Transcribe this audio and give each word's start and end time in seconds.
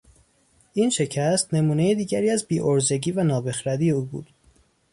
این 0.73 0.89
شکست 0.89 1.53
نمونهی 1.53 1.95
دیگری 1.95 2.29
از 2.29 2.45
بیعرضگی 2.47 3.11
و 3.11 3.23
نابخردی 3.23 3.91
او 3.91 4.05
بود. 4.05 4.29